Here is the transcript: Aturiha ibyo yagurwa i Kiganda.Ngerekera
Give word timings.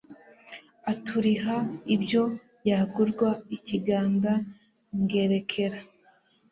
Aturiha 0.91 1.57
ibyo 1.95 2.23
yagurwa 2.69 3.29
i 3.55 3.57
Kiganda.Ngerekera 3.65 5.77